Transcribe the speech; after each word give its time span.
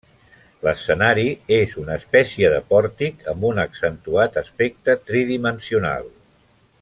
L'escenari 0.67 1.25
és 1.57 1.75
una 1.83 1.97
espècie 2.01 2.51
de 2.55 2.63
pòrtic, 2.71 3.21
amb 3.35 3.47
un 3.53 3.63
accentuat 3.67 4.43
aspecte 4.45 4.97
tridimensional. 5.11 6.13